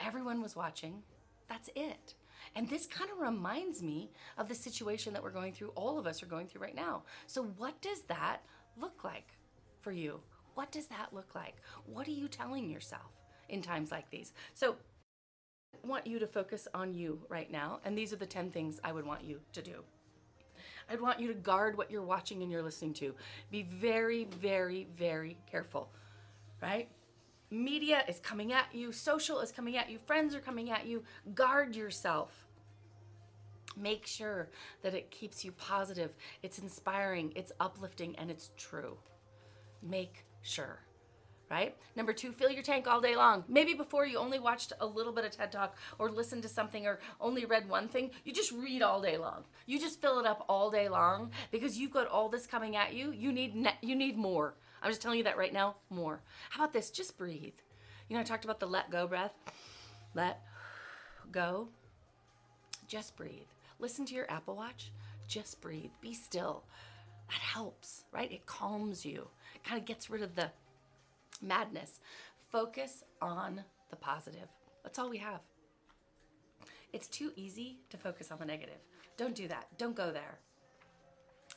Everyone 0.00 0.42
was 0.42 0.56
watching. 0.56 1.02
That's 1.48 1.70
it. 1.76 2.14
And 2.56 2.68
this 2.68 2.86
kind 2.86 3.10
of 3.10 3.18
reminds 3.18 3.82
me 3.82 4.10
of 4.38 4.48
the 4.48 4.54
situation 4.54 5.12
that 5.12 5.22
we're 5.22 5.30
going 5.30 5.52
through, 5.52 5.70
all 5.70 5.98
of 5.98 6.06
us 6.06 6.22
are 6.22 6.26
going 6.26 6.46
through 6.46 6.62
right 6.62 6.74
now. 6.74 7.02
So, 7.26 7.44
what 7.56 7.80
does 7.80 8.02
that 8.02 8.42
look 8.80 9.04
like 9.04 9.36
for 9.80 9.92
you? 9.92 10.20
What 10.54 10.70
does 10.70 10.86
that 10.86 11.12
look 11.12 11.34
like? 11.34 11.56
What 11.86 12.06
are 12.06 12.12
you 12.12 12.28
telling 12.28 12.70
yourself 12.70 13.12
in 13.48 13.62
times 13.62 13.90
like 13.90 14.10
these? 14.10 14.32
So, 14.54 14.76
I 15.82 15.86
want 15.86 16.06
you 16.06 16.18
to 16.18 16.26
focus 16.26 16.68
on 16.72 16.94
you 16.94 17.20
right 17.28 17.50
now, 17.50 17.80
and 17.84 17.98
these 17.98 18.12
are 18.12 18.16
the 18.16 18.26
10 18.26 18.50
things 18.50 18.80
I 18.82 18.92
would 18.92 19.04
want 19.04 19.24
you 19.24 19.40
to 19.52 19.60
do. 19.60 19.82
I'd 20.88 21.00
want 21.00 21.20
you 21.20 21.28
to 21.28 21.34
guard 21.34 21.76
what 21.76 21.90
you're 21.90 22.02
watching 22.02 22.42
and 22.42 22.50
you're 22.50 22.62
listening 22.62 22.94
to. 22.94 23.14
Be 23.50 23.62
very, 23.62 24.24
very, 24.40 24.86
very 24.96 25.36
careful, 25.50 25.90
right? 26.62 26.88
Media 27.50 28.02
is 28.08 28.18
coming 28.20 28.52
at 28.52 28.66
you, 28.72 28.92
social 28.92 29.40
is 29.40 29.52
coming 29.52 29.76
at 29.76 29.90
you, 29.90 29.98
friends 30.06 30.34
are 30.34 30.40
coming 30.40 30.70
at 30.70 30.86
you. 30.86 31.02
Guard 31.34 31.76
yourself. 31.76 32.43
Make 33.76 34.06
sure 34.06 34.50
that 34.82 34.94
it 34.94 35.10
keeps 35.10 35.44
you 35.44 35.52
positive, 35.52 36.14
it's 36.42 36.58
inspiring, 36.58 37.32
it's 37.34 37.52
uplifting, 37.60 38.16
and 38.16 38.30
it's 38.30 38.50
true. 38.56 38.96
Make 39.82 40.24
sure. 40.42 40.80
Right? 41.50 41.76
Number 41.94 42.12
two, 42.12 42.32
fill 42.32 42.50
your 42.50 42.62
tank 42.62 42.86
all 42.86 43.00
day 43.00 43.14
long. 43.14 43.44
Maybe 43.48 43.74
before 43.74 44.06
you 44.06 44.18
only 44.18 44.38
watched 44.38 44.72
a 44.80 44.86
little 44.86 45.12
bit 45.12 45.24
of 45.24 45.30
TED 45.30 45.52
Talk 45.52 45.76
or 45.98 46.10
listened 46.10 46.42
to 46.42 46.48
something 46.48 46.86
or 46.86 47.00
only 47.20 47.44
read 47.44 47.68
one 47.68 47.86
thing, 47.86 48.10
you 48.24 48.32
just 48.32 48.50
read 48.50 48.82
all 48.82 49.00
day 49.00 49.18
long. 49.18 49.44
You 49.66 49.78
just 49.78 50.00
fill 50.00 50.18
it 50.18 50.26
up 50.26 50.44
all 50.48 50.70
day 50.70 50.88
long 50.88 51.30
because 51.50 51.76
you've 51.76 51.92
got 51.92 52.08
all 52.08 52.28
this 52.28 52.46
coming 52.46 52.76
at 52.76 52.94
you. 52.94 53.12
You 53.12 53.30
need 53.30 53.54
ne- 53.54 53.78
you 53.82 53.94
need 53.94 54.16
more. 54.16 54.54
I'm 54.82 54.90
just 54.90 55.02
telling 55.02 55.18
you 55.18 55.24
that 55.24 55.36
right 55.36 55.52
now, 55.52 55.76
more. 55.90 56.22
How 56.50 56.64
about 56.64 56.72
this? 56.72 56.90
Just 56.90 57.16
breathe. 57.18 57.54
You 58.08 58.16
know, 58.16 58.20
I 58.20 58.24
talked 58.24 58.44
about 58.44 58.58
the 58.58 58.66
let 58.66 58.90
go 58.90 59.06
breath. 59.06 59.34
Let 60.14 60.40
go. 61.30 61.68
Just 62.86 63.16
breathe. 63.16 63.48
Listen 63.78 64.04
to 64.06 64.14
your 64.14 64.30
Apple 64.30 64.56
Watch. 64.56 64.92
Just 65.28 65.60
breathe. 65.60 65.90
Be 66.00 66.14
still. 66.14 66.64
That 67.28 67.40
helps, 67.40 68.04
right? 68.12 68.30
It 68.30 68.46
calms 68.46 69.04
you, 69.04 69.28
It 69.54 69.64
kind 69.64 69.80
of 69.80 69.86
gets 69.86 70.10
rid 70.10 70.22
of 70.22 70.34
the 70.34 70.50
madness. 71.40 72.00
Focus 72.50 73.02
on 73.20 73.64
the 73.90 73.96
positive. 73.96 74.48
That's 74.82 74.98
all 74.98 75.08
we 75.08 75.18
have. 75.18 75.40
It's 76.92 77.08
too 77.08 77.32
easy 77.34 77.78
to 77.90 77.96
focus 77.96 78.30
on 78.30 78.38
the 78.38 78.44
negative. 78.44 78.78
Don't 79.16 79.34
do 79.34 79.48
that. 79.48 79.66
Don't 79.78 79.96
go 79.96 80.12
there. 80.12 80.38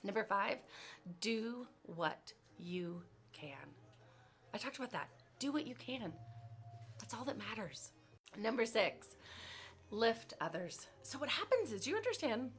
Number 0.04 0.24
five, 0.24 0.58
do 1.22 1.68
what 1.84 2.34
you 2.58 3.02
can. 3.34 3.52
I 4.54 4.58
talked 4.58 4.78
about 4.78 4.92
that. 4.92 5.10
Do 5.40 5.52
what 5.52 5.68
you 5.68 5.76
can. 5.76 6.14
That's 7.00 7.14
all 7.14 7.26
that 7.26 7.38
matters. 7.38 7.92
Number 8.38 8.66
six, 8.66 9.16
lift 9.92 10.34
others. 10.42 10.88
So, 11.04 11.18
what 11.18 11.30
happens 11.30 11.72
is 11.72 11.88
you 11.88 11.96
understand 11.96 12.52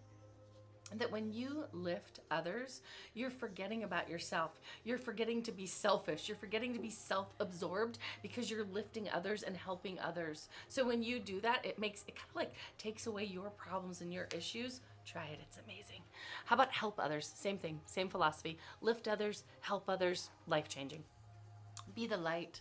that 0.97 1.13
when 1.13 1.33
you 1.33 1.65
lift 1.73 2.21
others, 2.31 2.81
you're 3.15 3.31
forgetting 3.31 3.85
about 3.85 4.09
yourself. 4.09 4.59
You're 4.85 4.99
forgetting 4.99 5.43
to 5.43 5.53
be 5.53 5.67
selfish. 5.67 6.29
You're 6.29 6.37
forgetting 6.37 6.73
to 6.73 6.79
be 6.79 6.91
self 6.91 7.35
absorbed 7.41 7.99
because 8.23 8.51
you're 8.51 8.65
lifting 8.65 9.09
others 9.11 9.43
and 9.43 9.57
helping 9.57 9.99
others. 10.01 10.49
So 10.69 10.87
when 10.87 11.03
you 11.03 11.19
do 11.19 11.41
that, 11.43 11.65
it 11.65 11.79
makes 11.79 12.05
it 12.09 12.17
kind 12.17 12.29
of 12.31 12.37
like 12.37 12.55
takes 12.79 13.07
away 13.07 13.25
your 13.25 13.51
problems 13.51 14.01
and 14.01 14.13
your 14.13 14.29
issues. 14.35 14.81
Try 15.05 15.25
it, 15.27 15.39
it's 15.43 15.59
amazing. 15.65 16.03
How 16.45 16.55
about 16.55 16.73
help 16.73 16.99
others? 16.99 17.33
Same 17.35 17.59
thing, 17.59 17.81
same 17.87 18.09
philosophy. 18.09 18.59
Lift 18.83 19.09
others, 19.09 19.45
help 19.61 19.85
others, 19.89 20.31
life 20.47 20.69
changing. 20.69 21.03
Be 21.95 22.07
the 22.07 22.17
light. 22.17 22.61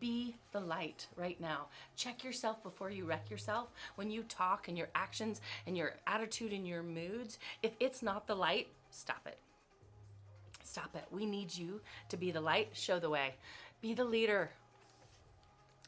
Be 0.00 0.36
the 0.52 0.60
light 0.60 1.06
right 1.16 1.40
now. 1.40 1.66
Check 1.96 2.24
yourself 2.24 2.62
before 2.62 2.90
you 2.90 3.04
wreck 3.04 3.30
yourself. 3.30 3.68
When 3.96 4.10
you 4.10 4.22
talk 4.24 4.68
and 4.68 4.76
your 4.76 4.88
actions 4.94 5.40
and 5.66 5.76
your 5.76 5.94
attitude 6.06 6.52
and 6.52 6.66
your 6.66 6.82
moods, 6.82 7.38
if 7.62 7.72
it's 7.80 8.02
not 8.02 8.26
the 8.26 8.34
light, 8.34 8.68
stop 8.90 9.26
it. 9.26 9.38
Stop 10.64 10.94
it. 10.94 11.04
We 11.10 11.26
need 11.26 11.54
you 11.54 11.80
to 12.08 12.16
be 12.16 12.30
the 12.30 12.40
light, 12.40 12.70
show 12.72 12.98
the 12.98 13.10
way. 13.10 13.34
Be 13.80 13.94
the 13.94 14.04
leader. 14.04 14.50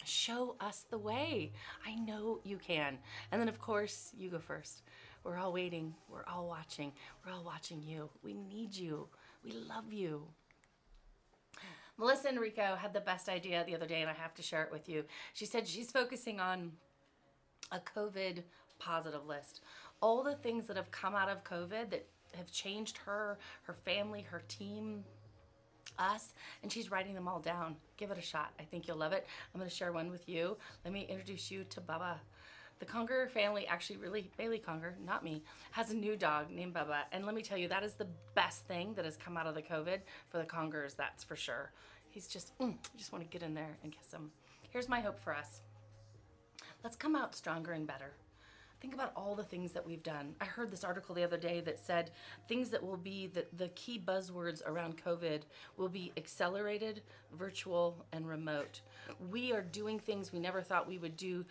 Show 0.04 0.56
us 0.60 0.84
the 0.90 0.98
way. 0.98 1.52
I 1.86 1.94
know 1.94 2.40
you 2.44 2.58
can. 2.58 2.98
And 3.32 3.40
then, 3.40 3.48
of 3.48 3.58
course, 3.58 4.12
you 4.18 4.28
go 4.28 4.38
first. 4.38 4.82
We're 5.22 5.38
all 5.38 5.52
waiting. 5.52 5.94
We're 6.10 6.26
all 6.26 6.46
watching. 6.46 6.92
We're 7.24 7.32
all 7.32 7.44
watching 7.44 7.82
you. 7.82 8.10
We 8.22 8.34
need 8.34 8.76
you. 8.76 9.08
We 9.42 9.52
love 9.52 9.90
you. 9.90 10.24
Melissa 11.96 12.28
Enrico 12.28 12.76
had 12.76 12.92
the 12.92 13.00
best 13.00 13.28
idea 13.28 13.64
the 13.64 13.74
other 13.74 13.86
day, 13.86 14.00
and 14.00 14.10
I 14.10 14.14
have 14.14 14.34
to 14.34 14.42
share 14.42 14.64
it 14.64 14.72
with 14.72 14.88
you. 14.88 15.04
She 15.32 15.46
said 15.46 15.66
she's 15.66 15.90
focusing 15.90 16.40
on 16.40 16.72
a 17.70 17.78
COVID 17.78 18.42
positive 18.78 19.26
list. 19.26 19.60
All 20.00 20.22
the 20.22 20.34
things 20.34 20.66
that 20.66 20.76
have 20.76 20.90
come 20.90 21.14
out 21.14 21.28
of 21.28 21.44
COVID 21.44 21.90
that 21.90 22.06
have 22.36 22.50
changed 22.50 22.98
her, 22.98 23.38
her 23.62 23.74
family, 23.84 24.22
her 24.22 24.42
team, 24.48 25.04
us, 25.98 26.34
and 26.62 26.72
she's 26.72 26.90
writing 26.90 27.14
them 27.14 27.28
all 27.28 27.38
down. 27.38 27.76
Give 27.96 28.10
it 28.10 28.18
a 28.18 28.22
shot. 28.22 28.52
I 28.58 28.64
think 28.64 28.88
you'll 28.88 28.96
love 28.96 29.12
it. 29.12 29.26
I'm 29.54 29.60
going 29.60 29.70
to 29.70 29.74
share 29.74 29.92
one 29.92 30.10
with 30.10 30.28
you. 30.28 30.56
Let 30.84 30.92
me 30.92 31.06
introduce 31.08 31.50
you 31.50 31.64
to 31.70 31.80
Bubba. 31.80 32.16
The 32.78 32.84
Conger 32.84 33.28
family, 33.32 33.66
actually, 33.66 33.96
really, 33.96 34.30
Bailey 34.36 34.58
Conger, 34.58 34.96
not 35.04 35.24
me, 35.24 35.42
has 35.70 35.90
a 35.90 35.96
new 35.96 36.16
dog 36.16 36.50
named 36.50 36.74
Bubba. 36.74 37.02
And 37.12 37.24
let 37.24 37.34
me 37.34 37.42
tell 37.42 37.56
you, 37.56 37.68
that 37.68 37.84
is 37.84 37.94
the 37.94 38.08
best 38.34 38.66
thing 38.66 38.94
that 38.94 39.04
has 39.04 39.16
come 39.16 39.36
out 39.36 39.46
of 39.46 39.54
the 39.54 39.62
COVID 39.62 40.00
for 40.28 40.38
the 40.38 40.44
Congers, 40.44 40.94
that's 40.94 41.24
for 41.24 41.36
sure. 41.36 41.72
He's 42.10 42.26
just, 42.26 42.56
mm, 42.58 42.76
just 42.96 43.12
want 43.12 43.24
to 43.24 43.30
get 43.30 43.42
in 43.42 43.54
there 43.54 43.76
and 43.82 43.92
kiss 43.92 44.12
him. 44.12 44.30
Here's 44.70 44.88
my 44.88 45.00
hope 45.00 45.20
for 45.20 45.34
us 45.34 45.60
let's 46.82 46.96
come 46.96 47.16
out 47.16 47.34
stronger 47.34 47.72
and 47.72 47.86
better. 47.86 48.12
Think 48.84 48.92
about 48.92 49.12
all 49.16 49.34
the 49.34 49.42
things 49.42 49.72
that 49.72 49.86
we've 49.86 50.02
done. 50.02 50.34
I 50.42 50.44
heard 50.44 50.70
this 50.70 50.84
article 50.84 51.14
the 51.14 51.24
other 51.24 51.38
day 51.38 51.62
that 51.62 51.78
said 51.78 52.10
things 52.48 52.68
that 52.68 52.84
will 52.84 52.98
be 52.98 53.28
the, 53.28 53.46
the 53.56 53.68
key 53.68 53.98
buzzwords 53.98 54.60
around 54.66 55.02
COVID 55.02 55.44
will 55.78 55.88
be 55.88 56.12
accelerated, 56.18 57.00
virtual, 57.32 58.04
and 58.12 58.28
remote. 58.28 58.82
We 59.30 59.54
are 59.54 59.62
doing 59.62 59.98
things 59.98 60.34
we 60.34 60.38
never 60.38 60.60
thought 60.60 60.86
we 60.86 60.98
would 60.98 61.16
do 61.16 61.46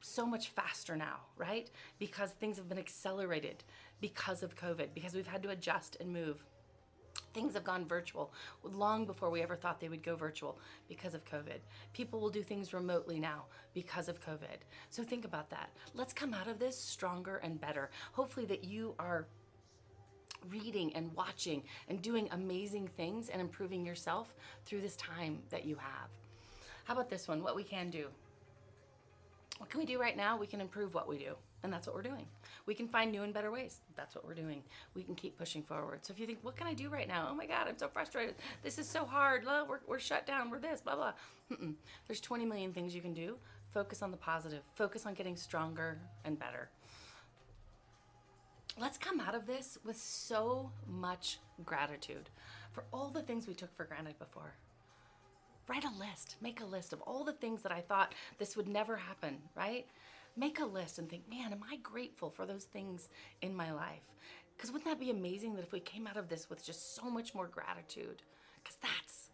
so 0.00 0.26
much 0.26 0.48
faster 0.48 0.96
now, 0.96 1.20
right? 1.36 1.70
Because 1.98 2.30
things 2.30 2.56
have 2.56 2.68
been 2.68 2.78
accelerated 2.78 3.64
because 4.00 4.42
of 4.42 4.56
COVID, 4.56 4.88
because 4.94 5.14
we've 5.14 5.26
had 5.26 5.42
to 5.42 5.50
adjust 5.50 5.96
and 6.00 6.12
move. 6.12 6.44
Things 7.32 7.54
have 7.54 7.64
gone 7.64 7.86
virtual 7.86 8.32
long 8.62 9.04
before 9.04 9.30
we 9.30 9.42
ever 9.42 9.56
thought 9.56 9.80
they 9.80 9.88
would 9.88 10.02
go 10.02 10.16
virtual 10.16 10.58
because 10.88 11.14
of 11.14 11.24
COVID. 11.24 11.58
People 11.92 12.20
will 12.20 12.30
do 12.30 12.42
things 12.42 12.72
remotely 12.72 13.18
now 13.18 13.44
because 13.74 14.08
of 14.08 14.24
COVID. 14.24 14.58
So 14.90 15.02
think 15.02 15.24
about 15.24 15.50
that. 15.50 15.70
Let's 15.94 16.12
come 16.12 16.32
out 16.32 16.48
of 16.48 16.58
this 16.58 16.78
stronger 16.78 17.36
and 17.38 17.60
better. 17.60 17.90
Hopefully, 18.12 18.46
that 18.46 18.64
you 18.64 18.94
are 18.98 19.26
reading 20.50 20.94
and 20.94 21.12
watching 21.14 21.62
and 21.88 22.00
doing 22.00 22.28
amazing 22.32 22.88
things 22.96 23.28
and 23.28 23.40
improving 23.40 23.84
yourself 23.84 24.34
through 24.64 24.80
this 24.80 24.96
time 24.96 25.38
that 25.50 25.64
you 25.64 25.76
have. 25.76 26.08
How 26.84 26.94
about 26.94 27.10
this 27.10 27.28
one? 27.28 27.42
What 27.42 27.56
we 27.56 27.64
can 27.64 27.90
do. 27.90 28.08
What 29.58 29.70
can 29.70 29.80
we 29.80 29.86
do 29.86 30.00
right 30.00 30.16
now? 30.16 30.36
We 30.36 30.46
can 30.46 30.60
improve 30.60 30.94
what 30.94 31.08
we 31.08 31.18
do. 31.18 31.34
And 31.62 31.72
that's 31.72 31.86
what 31.86 31.96
we're 31.96 32.02
doing. 32.02 32.26
We 32.66 32.74
can 32.74 32.86
find 32.86 33.10
new 33.10 33.22
and 33.22 33.32
better 33.32 33.50
ways. 33.50 33.80
That's 33.96 34.14
what 34.14 34.24
we're 34.24 34.34
doing. 34.34 34.62
We 34.94 35.02
can 35.02 35.14
keep 35.14 35.38
pushing 35.38 35.62
forward. 35.62 36.04
So 36.04 36.12
if 36.12 36.20
you 36.20 36.26
think, 36.26 36.38
what 36.42 36.56
can 36.56 36.66
I 36.66 36.74
do 36.74 36.88
right 36.88 37.08
now? 37.08 37.28
Oh 37.30 37.34
my 37.34 37.46
God, 37.46 37.66
I'm 37.66 37.78
so 37.78 37.88
frustrated. 37.88 38.34
This 38.62 38.78
is 38.78 38.88
so 38.88 39.04
hard. 39.04 39.44
We're, 39.44 39.80
we're 39.86 39.98
shut 39.98 40.26
down. 40.26 40.50
We're 40.50 40.58
this, 40.58 40.80
blah, 40.80 40.94
blah. 40.94 41.12
Mm-mm. 41.50 41.74
There's 42.06 42.20
20 42.20 42.44
million 42.44 42.72
things 42.72 42.94
you 42.94 43.00
can 43.00 43.14
do. 43.14 43.36
Focus 43.72 44.02
on 44.02 44.10
the 44.10 44.16
positive. 44.16 44.62
Focus 44.74 45.06
on 45.06 45.14
getting 45.14 45.36
stronger 45.36 45.98
and 46.24 46.38
better. 46.38 46.68
Let's 48.78 48.98
come 48.98 49.20
out 49.20 49.34
of 49.34 49.46
this 49.46 49.78
with 49.84 49.96
so 49.96 50.70
much 50.86 51.38
gratitude 51.64 52.28
for 52.72 52.84
all 52.92 53.08
the 53.08 53.22
things 53.22 53.48
we 53.48 53.54
took 53.54 53.74
for 53.74 53.84
granted 53.84 54.18
before 54.18 54.52
write 55.68 55.84
a 55.84 55.98
list 55.98 56.36
make 56.40 56.60
a 56.60 56.64
list 56.64 56.92
of 56.92 57.00
all 57.02 57.24
the 57.24 57.32
things 57.32 57.62
that 57.62 57.72
i 57.72 57.80
thought 57.80 58.14
this 58.38 58.56
would 58.56 58.68
never 58.68 58.96
happen 58.96 59.36
right 59.54 59.86
make 60.36 60.60
a 60.60 60.64
list 60.64 60.98
and 60.98 61.08
think, 61.08 61.28
man, 61.28 61.52
am 61.52 61.64
I 61.70 61.76
grateful 61.76 62.30
for 62.30 62.46
those 62.46 62.64
things 62.64 63.08
in 63.42 63.56
my 63.56 63.72
life? 63.72 64.02
Because 64.56 64.70
wouldn't 64.70 64.90
that 64.90 65.00
be 65.00 65.10
amazing 65.10 65.54
that 65.54 65.64
if 65.64 65.72
we 65.72 65.80
came 65.80 66.06
out 66.06 66.16
of 66.16 66.28
this 66.28 66.48
with 66.48 66.64
just 66.64 66.94
so 66.94 67.10
much 67.10 67.34
more 67.34 67.46
gratitude? 67.46 68.22
Because 68.62 68.78
that's 68.80 69.30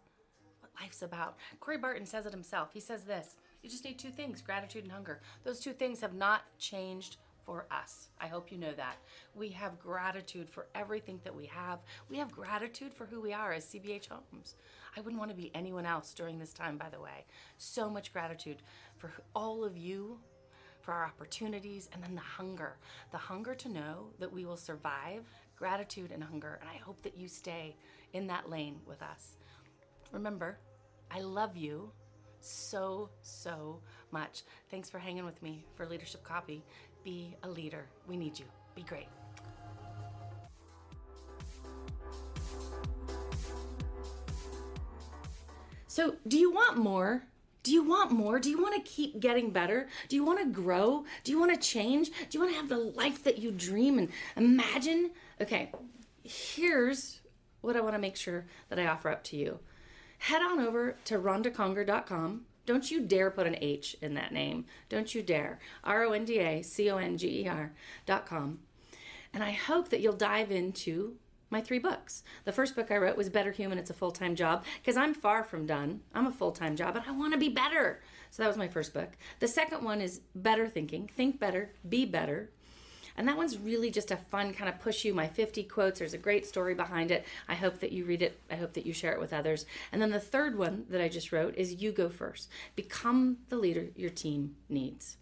what 0.59 0.71
life's 0.81 1.01
about. 1.01 1.37
Corey 1.59 1.77
Barton 1.77 2.05
says 2.05 2.25
it 2.25 2.33
himself. 2.33 2.69
He 2.73 2.79
says 2.79 3.03
this 3.03 3.35
you 3.61 3.69
just 3.69 3.85
need 3.85 3.97
two 3.97 4.09
things 4.09 4.41
gratitude 4.41 4.83
and 4.83 4.91
hunger. 4.91 5.21
Those 5.43 5.59
two 5.59 5.73
things 5.73 6.01
have 6.01 6.13
not 6.13 6.41
changed 6.57 7.17
for 7.45 7.65
us. 7.71 8.09
I 8.19 8.27
hope 8.27 8.51
you 8.51 8.57
know 8.57 8.73
that. 8.73 8.97
We 9.35 9.49
have 9.49 9.79
gratitude 9.79 10.49
for 10.49 10.67
everything 10.75 11.19
that 11.23 11.35
we 11.35 11.45
have. 11.47 11.79
We 12.09 12.17
have 12.17 12.31
gratitude 12.31 12.93
for 12.93 13.05
who 13.05 13.21
we 13.21 13.33
are 13.33 13.53
as 13.53 13.65
CBH 13.65 14.09
Homes. 14.09 14.55
I 14.95 15.01
wouldn't 15.01 15.19
want 15.19 15.31
to 15.31 15.37
be 15.37 15.51
anyone 15.53 15.85
else 15.85 16.13
during 16.13 16.39
this 16.39 16.53
time, 16.53 16.77
by 16.77 16.89
the 16.89 17.01
way. 17.01 17.25
So 17.57 17.89
much 17.89 18.13
gratitude 18.13 18.57
for 18.97 19.11
all 19.35 19.63
of 19.63 19.77
you 19.77 20.19
for 20.81 20.93
our 20.93 21.05
opportunities, 21.05 21.89
and 21.93 22.03
then 22.03 22.13
the 22.13 22.21
hunger 22.21 22.75
the 23.11 23.17
hunger 23.17 23.55
to 23.55 23.69
know 23.69 24.07
that 24.19 24.31
we 24.31 24.45
will 24.45 24.57
survive, 24.57 25.23
gratitude 25.55 26.11
and 26.11 26.23
hunger. 26.23 26.59
And 26.59 26.69
I 26.69 26.77
hope 26.77 27.01
that 27.03 27.17
you 27.17 27.27
stay 27.27 27.75
in 28.11 28.27
that 28.27 28.49
lane 28.49 28.79
with 28.85 29.01
us. 29.01 29.37
Remember, 30.11 30.59
I 31.09 31.21
love 31.21 31.55
you 31.55 31.91
so, 32.41 33.09
so 33.21 33.79
much. 34.11 34.43
Thanks 34.69 34.89
for 34.89 34.99
hanging 34.99 35.25
with 35.25 35.41
me 35.41 35.65
for 35.75 35.85
Leadership 35.85 36.23
Coffee. 36.23 36.63
Be 37.03 37.35
a 37.43 37.49
leader. 37.49 37.85
We 38.07 38.17
need 38.17 38.37
you. 38.39 38.45
Be 38.75 38.83
great. 38.83 39.07
So, 45.87 46.15
do 46.27 46.39
you 46.39 46.51
want 46.51 46.77
more? 46.77 47.23
Do 47.61 47.71
you 47.71 47.83
want 47.83 48.11
more? 48.11 48.39
Do 48.39 48.49
you 48.49 48.61
want 48.61 48.75
to 48.75 48.91
keep 48.91 49.19
getting 49.19 49.51
better? 49.51 49.87
Do 50.09 50.15
you 50.15 50.25
want 50.25 50.39
to 50.39 50.45
grow? 50.45 51.05
Do 51.23 51.31
you 51.31 51.39
want 51.39 51.53
to 51.53 51.59
change? 51.59 52.09
Do 52.09 52.27
you 52.31 52.39
want 52.39 52.51
to 52.51 52.57
have 52.57 52.67
the 52.67 52.77
life 52.77 53.23
that 53.23 53.37
you 53.37 53.51
dream 53.51 53.99
and 53.99 54.09
imagine? 54.35 55.11
Okay, 55.39 55.71
here's 56.23 57.21
what 57.61 57.77
I 57.77 57.81
want 57.81 57.95
to 57.95 57.99
make 57.99 58.15
sure 58.15 58.45
that 58.69 58.79
I 58.79 58.87
offer 58.87 59.09
up 59.09 59.23
to 59.25 59.37
you. 59.37 59.59
Head 60.17 60.41
on 60.41 60.59
over 60.59 60.97
to 61.05 61.19
rondaconger.com. 61.19 62.45
Don't 62.65 62.89
you 62.89 63.01
dare 63.01 63.29
put 63.29 63.47
an 63.47 63.57
H 63.59 63.95
in 64.01 64.13
that 64.13 64.31
name. 64.31 64.65
Don't 64.89 65.13
you 65.13 65.21
dare. 65.21 65.59
R 65.83 66.03
O 66.03 66.11
N 66.11 66.25
D 66.25 66.39
A 66.39 66.61
C 66.61 66.89
O 66.89 66.97
N 66.97 67.17
G 67.17 67.41
E 67.41 67.47
R 67.47 67.73
dot 68.05 68.25
com. 68.25 68.59
And 69.33 69.43
I 69.43 69.51
hope 69.51 69.89
that 69.89 69.99
you'll 69.99 70.13
dive 70.13 70.51
into 70.51 71.15
my 71.49 71.61
three 71.61 71.79
books. 71.79 72.23
The 72.45 72.51
first 72.51 72.75
book 72.75 72.91
I 72.91 72.97
wrote 72.97 73.15
was 73.15 73.29
Better 73.29 73.51
Human, 73.51 73.77
It's 73.77 73.91
a 73.91 73.93
Full 73.93 74.11
Time 74.11 74.35
Job, 74.35 74.65
because 74.81 74.97
I'm 74.97 75.13
far 75.13 75.43
from 75.43 75.65
done. 75.65 76.01
I'm 76.13 76.25
a 76.25 76.31
full 76.31 76.51
time 76.51 76.75
job 76.75 76.95
and 76.95 77.05
I 77.07 77.11
want 77.11 77.33
to 77.33 77.39
be 77.39 77.49
better. 77.49 78.01
So 78.31 78.41
that 78.41 78.47
was 78.47 78.57
my 78.57 78.67
first 78.67 78.93
book. 78.93 79.11
The 79.39 79.47
second 79.47 79.83
one 79.83 80.01
is 80.01 80.21
Better 80.33 80.67
Thinking, 80.67 81.07
Think 81.15 81.39
Better, 81.39 81.71
Be 81.87 82.05
Better. 82.05 82.49
And 83.17 83.27
that 83.27 83.37
one's 83.37 83.57
really 83.57 83.91
just 83.91 84.11
a 84.11 84.17
fun 84.17 84.53
kind 84.53 84.69
of 84.69 84.79
push 84.79 85.05
you 85.05 85.13
my 85.13 85.27
50 85.27 85.63
quotes. 85.63 85.99
There's 85.99 86.13
a 86.13 86.17
great 86.17 86.45
story 86.45 86.73
behind 86.73 87.11
it. 87.11 87.25
I 87.47 87.55
hope 87.55 87.79
that 87.79 87.91
you 87.91 88.05
read 88.05 88.21
it. 88.21 88.39
I 88.49 88.55
hope 88.55 88.73
that 88.73 88.85
you 88.85 88.93
share 88.93 89.13
it 89.13 89.19
with 89.19 89.33
others. 89.33 89.65
And 89.91 90.01
then 90.01 90.11
the 90.11 90.19
third 90.19 90.57
one 90.57 90.85
that 90.89 91.01
I 91.01 91.09
just 91.09 91.31
wrote 91.31 91.55
is 91.55 91.81
You 91.81 91.91
Go 91.91 92.09
First. 92.09 92.49
Become 92.75 93.37
the 93.49 93.57
leader 93.57 93.87
your 93.95 94.09
team 94.09 94.55
needs. 94.69 95.17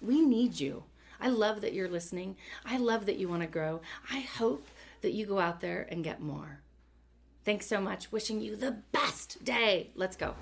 We 0.00 0.20
need 0.20 0.58
you. 0.58 0.84
I 1.20 1.28
love 1.28 1.60
that 1.62 1.74
you're 1.74 1.88
listening. 1.88 2.36
I 2.64 2.78
love 2.78 3.06
that 3.06 3.16
you 3.16 3.28
want 3.28 3.42
to 3.42 3.48
grow. 3.48 3.80
I 4.10 4.20
hope 4.20 4.66
that 5.02 5.12
you 5.12 5.26
go 5.26 5.38
out 5.38 5.60
there 5.60 5.86
and 5.90 6.04
get 6.04 6.20
more. 6.20 6.60
Thanks 7.44 7.66
so 7.66 7.80
much. 7.80 8.10
Wishing 8.10 8.40
you 8.40 8.56
the 8.56 8.78
best 8.92 9.44
day. 9.44 9.90
Let's 9.94 10.16
go. 10.16 10.34